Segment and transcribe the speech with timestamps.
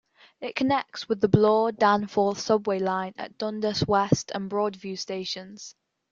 [0.39, 5.75] It connects with the Bloor-Danforth subway line at Dundas West and Broadview stations.